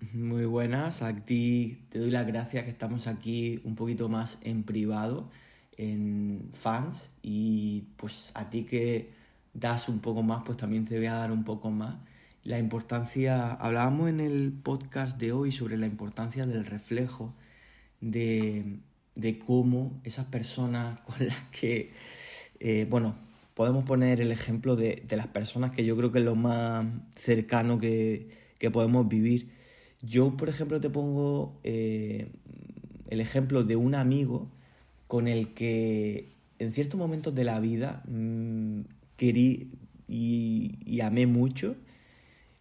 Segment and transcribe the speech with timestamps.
[0.00, 4.62] Muy buenas, a ti te doy las gracias que estamos aquí un poquito más en
[4.62, 5.28] privado,
[5.76, 9.10] en fans, y pues a ti que
[9.54, 11.96] das un poco más, pues también te voy a dar un poco más.
[12.44, 17.34] La importancia, hablábamos en el podcast de hoy sobre la importancia del reflejo,
[18.00, 18.78] de,
[19.16, 21.92] de cómo esas personas con las que,
[22.60, 23.16] eh, bueno,
[23.54, 26.86] podemos poner el ejemplo de, de, las personas que yo creo que es lo más
[27.16, 28.28] cercano que,
[28.58, 29.57] que podemos vivir.
[30.02, 32.30] Yo, por ejemplo, te pongo eh,
[33.10, 34.50] el ejemplo de un amigo
[35.06, 38.82] con el que en ciertos momentos de la vida mmm,
[39.16, 39.72] querí
[40.08, 41.76] y, y, amé mucho.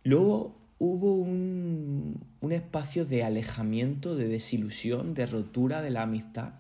[0.04, 6.54] Luego hubo un, un espacio de alejamiento, de desilusión, de rotura de la amistad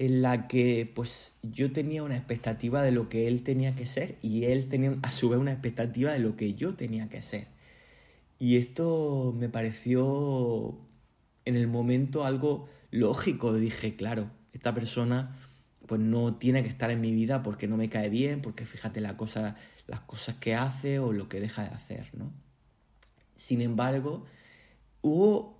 [0.00, 4.16] en la que pues yo tenía una expectativa de lo que él tenía que ser
[4.22, 7.48] y él tenía a su vez una expectativa de lo que yo tenía que ser.
[8.40, 10.78] Y esto me pareció
[11.44, 13.54] en el momento algo lógico.
[13.54, 15.36] Dije, claro, esta persona
[15.86, 19.00] pues no tiene que estar en mi vida porque no me cae bien, porque fíjate
[19.00, 19.56] la cosa,
[19.86, 22.32] las cosas que hace o lo que deja de hacer, ¿no?
[23.34, 24.24] Sin embargo,
[25.02, 25.58] hubo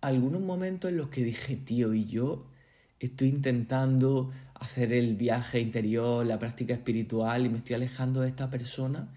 [0.00, 2.46] algunos momentos en los que dije, tío, y yo
[2.98, 8.50] estoy intentando hacer el viaje interior, la práctica espiritual y me estoy alejando de esta
[8.50, 9.12] persona.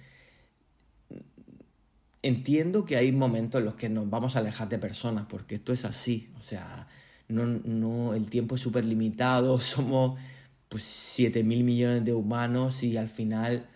[2.22, 5.72] Entiendo que hay momentos en los que nos vamos a alejar de personas, porque esto
[5.72, 6.30] es así.
[6.38, 6.88] O sea,
[7.30, 10.20] no, no, el tiempo es súper limitado, somos
[10.70, 13.68] pues 7 mil millones de humanos y al final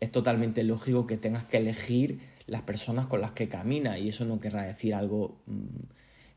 [0.00, 4.24] es totalmente lógico que tengas que elegir las personas con las que caminas y eso
[4.24, 5.38] no querrá decir algo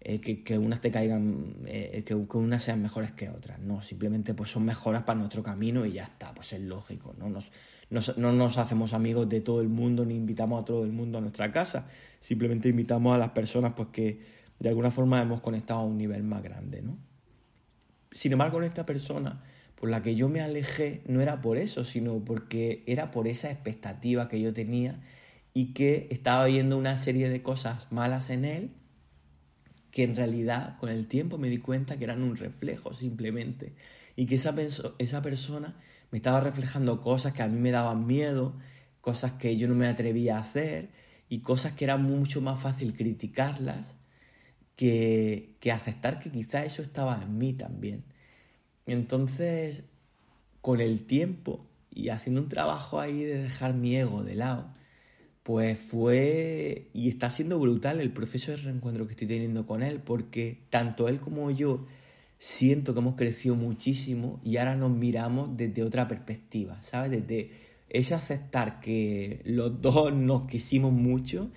[0.02, 3.82] eh, que, que, unas te caigan, eh, que, que, unas sean mejores que otras, no,
[3.82, 8.18] simplemente pues son mejoras para nuestro camino y ya está, pues es lógico, no nos,
[8.18, 11.22] no nos hacemos amigos de todo el mundo ni invitamos a todo el mundo a
[11.22, 11.88] nuestra casa,
[12.22, 14.22] simplemente invitamos a las personas pues que
[14.58, 16.98] de alguna forma hemos conectado a un nivel más grande, ¿no?
[18.12, 19.44] Sin embargo, con esta persona
[19.76, 23.52] por la que yo me alejé no era por eso, sino porque era por esa
[23.52, 25.02] expectativa que yo tenía
[25.54, 28.72] y que estaba viendo una serie de cosas malas en él
[29.92, 33.74] que en realidad con el tiempo me di cuenta que eran un reflejo simplemente.
[34.16, 34.54] Y que esa,
[34.98, 35.76] esa persona
[36.12, 38.56] me estaba reflejando cosas que a mí me daban miedo,
[39.02, 40.90] cosas que yo no me atrevía a hacer
[41.30, 43.96] y cosas que era mucho más fácil criticarlas
[44.76, 48.04] que, que aceptar que quizá eso estaba en mí también.
[48.86, 49.84] Entonces,
[50.62, 54.74] con el tiempo y haciendo un trabajo ahí de dejar mi ego de lado,
[55.44, 60.00] pues fue y está siendo brutal el proceso de reencuentro que estoy teniendo con él,
[60.00, 61.86] porque tanto él como yo
[62.40, 67.12] siento que hemos crecido muchísimo y ahora nos miramos desde otra perspectiva, ¿sabes?
[67.12, 67.52] Desde
[67.90, 71.52] ese aceptar que los dos nos quisimos mucho,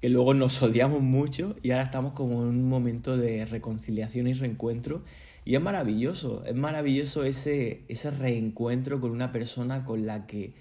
[0.00, 4.34] que luego nos odiamos mucho y ahora estamos como en un momento de reconciliación y
[4.34, 5.04] reencuentro.
[5.44, 10.54] Y es maravilloso, es maravilloso ese, ese reencuentro con una persona con la que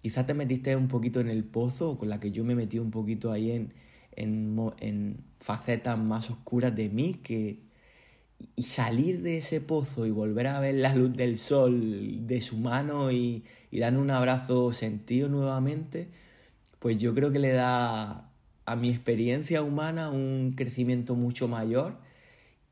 [0.00, 2.78] quizás te metiste un poquito en el pozo o con la que yo me metí
[2.78, 3.74] un poquito ahí en,
[4.16, 7.60] en, en facetas más oscuras de mí que,
[8.56, 12.56] y salir de ese pozo y volver a ver la luz del sol de su
[12.56, 16.08] mano y, y dar un abrazo sentido nuevamente,
[16.78, 18.30] pues yo creo que le da
[18.64, 21.98] a mi experiencia humana un crecimiento mucho mayor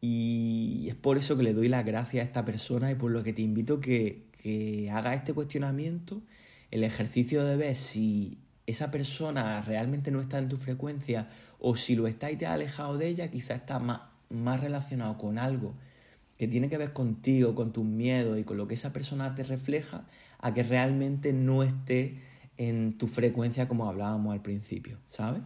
[0.01, 3.23] y es por eso que le doy las gracias a esta persona y por lo
[3.23, 6.23] que te invito que, que haga este cuestionamiento,
[6.71, 11.97] el ejercicio de ver si esa persona realmente no está en tu frecuencia o si
[11.97, 15.75] lo está y te ha alejado de ella, quizá está más más relacionado con algo
[16.39, 19.43] que tiene que ver contigo, con tus miedos y con lo que esa persona te
[19.43, 20.07] refleja,
[20.39, 22.23] a que realmente no esté
[22.57, 25.43] en tu frecuencia como hablábamos al principio, ¿sabes?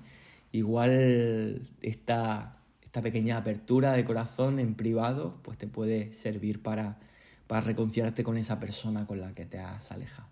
[0.53, 7.00] Igual esta, esta pequeña apertura de corazón en privado, pues te puede servir para,
[7.49, 10.28] para reconciliarte con esa persona con la que te has alejado.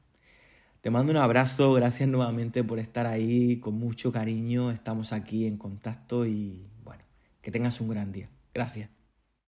[0.80, 5.56] Te mando un abrazo, gracias nuevamente por estar ahí con mucho cariño, estamos aquí en
[5.56, 7.02] contacto y bueno,
[7.40, 8.28] que tengas un gran día.
[8.54, 9.01] Gracias.